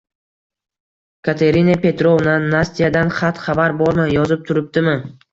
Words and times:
Katerina 1.27 1.75
Petrovna, 1.83 2.37
Nastyadan 2.53 3.11
xat-xabar 3.17 3.75
bormi? 3.83 4.07
Yozib 4.15 4.49
turibdimi? 4.49 4.95